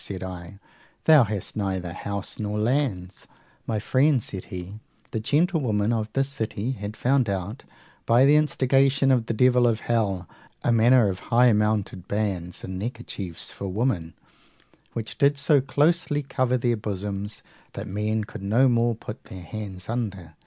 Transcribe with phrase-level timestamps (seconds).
[0.03, 0.57] said I;
[1.03, 3.27] thou hast neither house nor lands.
[3.67, 4.79] My friend, said he,
[5.11, 7.61] the gentlewomen of this city had found out,
[8.07, 10.27] by the instigation of the devil of hell,
[10.63, 14.15] a manner of high mounted bands and neckerchiefs for women,
[14.93, 17.43] which did so closely cover their bosoms
[17.73, 20.33] that men could no more put their hands under.